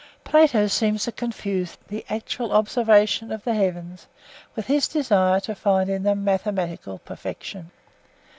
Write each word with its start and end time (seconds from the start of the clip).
Plato 0.23 0.65
seems 0.65 1.03
to 1.03 1.11
confuse 1.11 1.77
the 1.89 2.03
actual 2.09 2.53
observation 2.53 3.31
of 3.31 3.43
the 3.43 3.53
heavens 3.53 4.07
with 4.55 4.65
his 4.65 4.87
desire 4.87 5.39
to 5.41 5.53
find 5.53 5.91
in 5.91 6.01
them 6.01 6.23
mathematical 6.23 6.97
perfection. 6.97 7.69